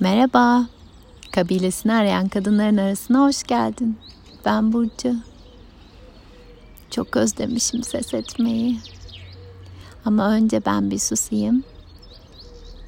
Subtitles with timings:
[0.00, 0.66] Merhaba.
[1.32, 3.98] Kabilesini arayan kadınların arasına hoş geldin.
[4.44, 5.14] Ben Burcu.
[6.90, 8.78] Çok özlemişim ses etmeyi.
[10.04, 11.64] Ama önce ben bir susayım.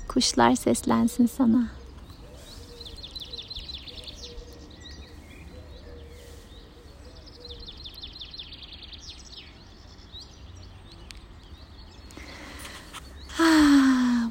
[0.08, 1.75] Kuşlar seslensin sana.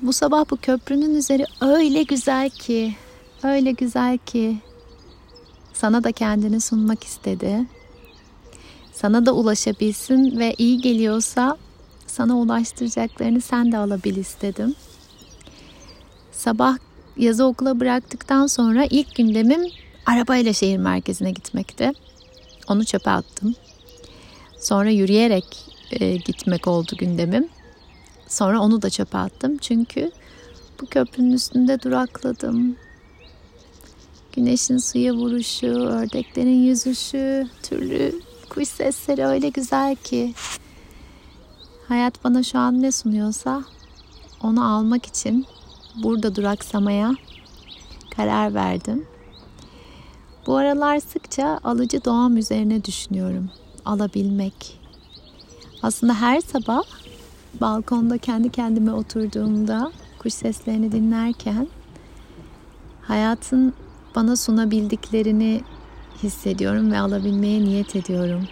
[0.05, 2.95] Bu sabah bu köprünün üzeri öyle güzel ki,
[3.43, 4.57] öyle güzel ki
[5.73, 7.66] sana da kendini sunmak istedi.
[8.94, 11.57] Sana da ulaşabilsin ve iyi geliyorsa
[12.07, 14.75] sana ulaştıracaklarını sen de alabil istedim.
[16.31, 16.77] Sabah
[17.17, 19.61] yazı okula bıraktıktan sonra ilk gündemim
[20.05, 21.91] arabayla şehir merkezine gitmekti.
[22.67, 23.55] Onu çöpe attım.
[24.59, 25.45] Sonra yürüyerek
[25.91, 27.49] e, gitmek oldu gündemim.
[28.35, 30.12] Sonra onu da çöpe attım çünkü
[30.81, 32.75] bu köprünün üstünde durakladım.
[34.34, 40.33] Güneşin suya vuruşu, ördeklerin yüzüşü, türlü kuş sesleri öyle güzel ki.
[41.88, 43.63] Hayat bana şu an ne sunuyorsa
[44.44, 45.45] onu almak için
[46.03, 47.11] burada duraksamaya
[48.16, 49.08] karar verdim.
[50.47, 53.50] Bu aralar sıkça alıcı doğam üzerine düşünüyorum.
[53.86, 54.80] Alabilmek.
[55.83, 56.83] Aslında her sabah
[57.61, 61.67] balkonda kendi kendime oturduğumda kuş seslerini dinlerken
[63.02, 63.73] hayatın
[64.16, 65.62] bana sunabildiklerini
[66.23, 68.47] hissediyorum ve alabilmeye niyet ediyorum.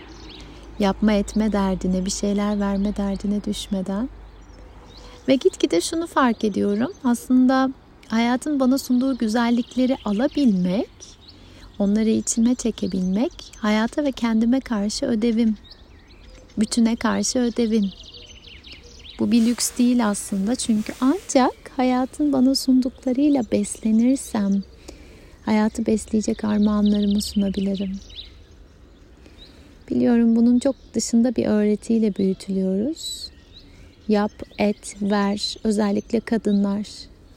[0.79, 4.09] Yapma etme derdine, bir şeyler verme derdine düşmeden.
[5.27, 6.91] Ve gitgide şunu fark ediyorum.
[7.03, 7.69] Aslında
[8.07, 10.89] hayatın bana sunduğu güzellikleri alabilmek,
[11.79, 15.57] onları içime çekebilmek, hayata ve kendime karşı ödevim.
[16.57, 17.91] Bütüne karşı ödevim.
[19.19, 24.63] Bu bir lüks değil aslında çünkü ancak hayatın bana sunduklarıyla beslenirsem
[25.45, 27.91] hayatı besleyecek armağanlarımı sunabilirim.
[29.89, 33.31] Biliyorum bunun çok dışında bir öğretiyle büyütülüyoruz.
[34.07, 35.55] Yap, et, ver.
[35.63, 36.87] Özellikle kadınlar.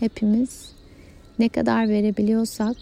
[0.01, 0.73] Hepimiz
[1.39, 2.77] ne kadar verebiliyorsak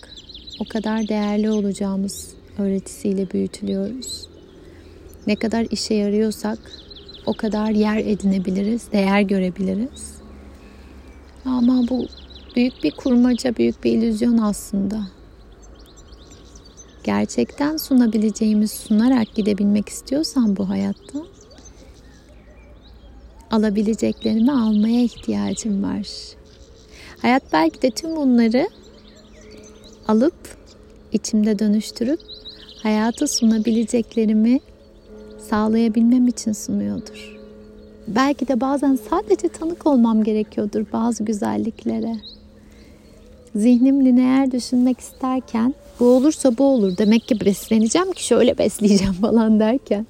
[0.60, 4.28] o kadar değerli olacağımız öğretisiyle büyütülüyoruz.
[5.26, 6.58] Ne kadar işe yarıyorsak
[7.26, 10.14] o kadar yer edinebiliriz, değer görebiliriz.
[11.44, 12.06] Ama bu
[12.56, 15.00] büyük bir kurmaca, büyük bir illüzyon aslında.
[17.04, 21.18] Gerçekten sunabileceğimiz sunarak gidebilmek istiyorsam bu hayatta
[23.50, 26.08] alabileceklerimi almaya ihtiyacım var.
[27.22, 28.68] Hayat belki de tüm bunları
[30.08, 30.56] alıp
[31.12, 32.20] içimde dönüştürüp
[32.82, 34.60] hayata sunabileceklerimi
[35.50, 37.38] sağlayabilmem için sunuyordur.
[38.08, 42.16] Belki de bazen sadece tanık olmam gerekiyordur bazı güzelliklere.
[43.54, 49.60] Zihnim lineer düşünmek isterken bu olursa bu olur demek ki besleneceğim ki şöyle besleyeceğim falan
[49.60, 50.06] derken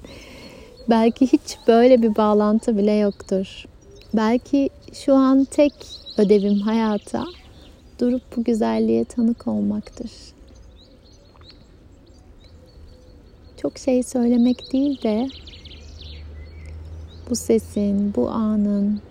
[0.89, 3.65] belki hiç böyle bir bağlantı bile yoktur.
[4.13, 5.73] Belki şu an tek
[6.17, 7.23] ödevim hayata
[7.99, 10.11] durup bu güzelliğe tanık olmaktır.
[13.61, 15.27] Çok şey söylemek değil de
[17.29, 19.01] bu sesin, bu anın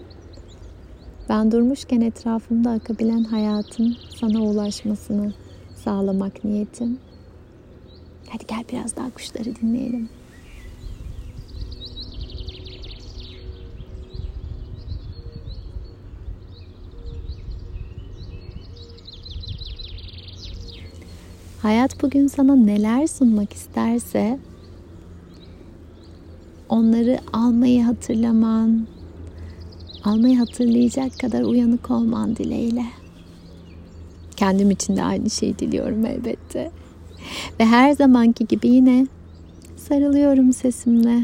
[1.29, 5.33] ben durmuşken etrafımda akabilen hayatın sana ulaşmasını
[5.85, 6.99] sağlamak niyetim.
[8.29, 10.09] Hadi gel biraz daha kuşları dinleyelim.
[21.65, 24.39] Hayat bugün sana neler sunmak isterse
[26.69, 28.87] onları almayı hatırlaman,
[30.05, 32.85] almayı hatırlayacak kadar uyanık olman dileğiyle.
[34.37, 36.71] Kendim için de aynı şeyi diliyorum elbette.
[37.61, 39.07] Ve her zamanki gibi yine
[39.77, 41.23] sarılıyorum sesimle.